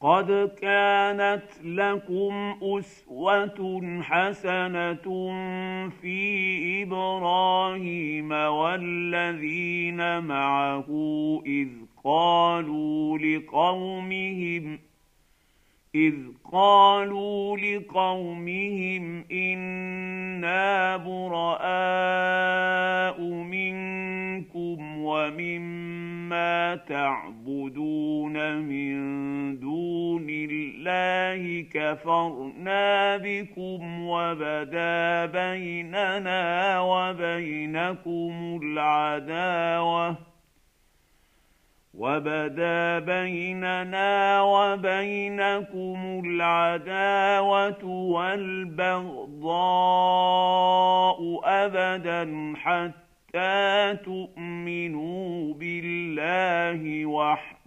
قد 0.00 0.50
كانت 0.60 1.44
لكم 1.64 2.54
اسوه 2.62 3.80
حسنه 4.02 5.04
في 6.00 6.82
إبراهيم 6.82 8.32
والذين 8.32 10.24
معه 10.24 10.88
اذ 11.46 11.68
قالوا 12.04 13.18
لقومهم 13.18 14.78
اذ 15.94 16.14
قالوا 16.52 17.56
لقومهم 17.56 19.24
أنا 19.32 20.96
براء 20.96 22.40
منكم 23.30 24.96
ومما 25.04 26.76
تعبدون 26.76 28.56
من 28.62 28.99
الله 31.34 31.66
كفرنا 31.74 33.16
بكم 33.16 34.08
وبدا 34.08 35.26
بيننا 35.26 36.80
وبينكم 36.80 38.60
العداوه 38.62 40.16
وبدا 41.94 42.98
بيننا 42.98 44.42
وبينكم 44.42 46.22
العداوه 46.24 47.84
والبغضاء 47.84 49.50
ابدا 51.44 52.52
حتى 52.56 53.96
تؤمنوا 54.04 55.54
بالله 55.54 57.06
وحده 57.06 57.59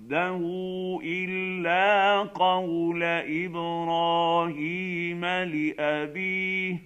إلا 1.03 2.19
قول 2.21 3.03
إبراهيم 3.43 5.25
لأبيه 5.25 6.77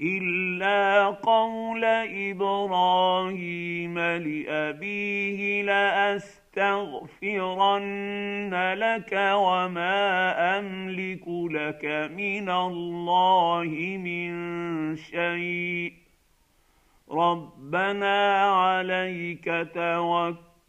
إلا 0.00 1.06
قول 1.06 1.84
إبراهيم 2.30 3.98
لأبيه 3.98 5.62
لأستغفرن 5.62 6.54
لك 8.74 9.12
وما 9.34 9.98
أملك 10.58 11.28
لك 11.28 11.84
من 12.16 12.50
الله 12.50 13.98
من 14.00 14.32
شيء. 14.96 15.92
ربنا 17.10 18.42
عليك 18.44 19.48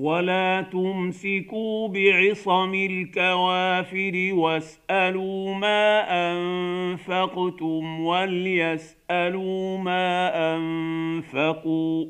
ولا 0.00 0.66
تمسكوا 0.72 1.88
بعصم 1.88 2.74
الكوافر 2.74 4.30
واسالوا 4.32 5.54
ما 5.54 6.06
انفقتم 6.32 8.00
وليسالوا 8.00 9.78
ما 9.78 10.30
انفقوا 10.56 12.06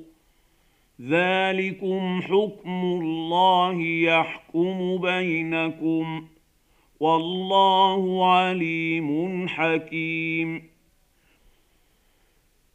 ذلكم 1.03 2.23
حكم 2.23 2.83
الله 2.85 3.83
يحكم 3.83 4.97
بينكم 4.97 6.25
والله 7.01 8.33
عليم 8.35 9.49
حكيم 9.49 10.70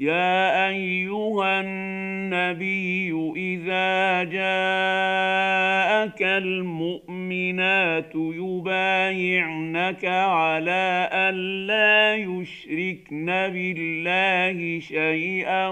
يا 0.00 0.68
ايها 0.68 1.60
النبي 1.60 3.32
اذا 3.36 4.24
جاءك 4.24 6.22
المؤمنات 6.22 8.12
يبايعنك 8.14 10.04
على 10.04 11.08
الا 11.12 12.14
يشركن 12.14 13.26
بالله 13.26 14.80
شيئا 14.80 15.68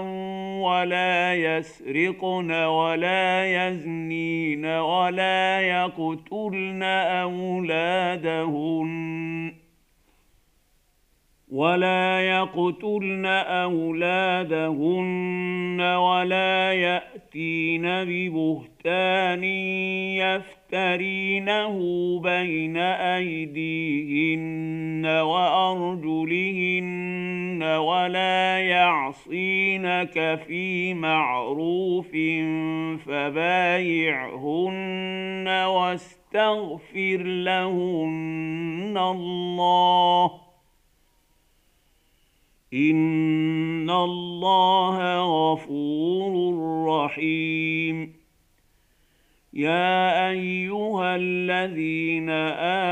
ولا 0.61 1.35
يسرقن 1.35 2.51
ولا 2.51 3.45
يزنين 3.45 4.65
ولا 4.65 5.61
يقتلن 5.61 6.83
اولادهن 7.23 8.85
ولا 11.55 12.19
يقتلن 12.19 13.25
اولادهن 13.65 14.61
ولا 15.81 16.73
ياتين 16.73 17.81
ببهتان 17.83 19.43
يفترينه 20.19 21.79
بين 22.19 22.77
ايديهن 23.17 24.45
وارجلهن 25.05 26.55
ولا 27.63 28.59
يعصينك 28.59 30.39
في 30.47 30.93
معروف 30.93 32.11
فبايعهن 33.05 34.67
واستغفر 35.47 37.23
لهن 37.23 38.97
الله 38.97 40.44
ان 42.75 43.89
الله 43.89 45.19
غفور 45.23 46.33
رحيم 46.87 48.13
يا 49.53 50.29
ايها 50.29 51.15
الذين 51.15 52.29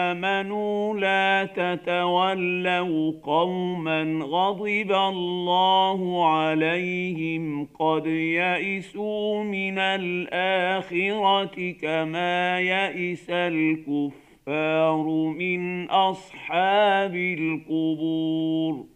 امنوا 0.07 0.99
لا 0.99 1.45
تتولوا 1.45 3.13
قوما 3.23 4.19
غضب 4.23 4.91
الله 4.91 6.25
عليهم 6.27 7.67
قد 7.79 8.05
يئسوا 8.07 9.43
من 9.43 9.79
الاخره 9.79 11.71
كما 11.71 12.59
يئس 12.59 13.29
الكفار 13.29 15.03
من 15.37 15.89
اصحاب 15.89 17.15
القبور 17.15 18.92